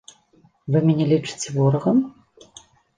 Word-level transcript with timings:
Вы 0.71 0.81
мяне 0.87 1.05
лічыце 1.13 1.47
ворагам? 1.61 2.05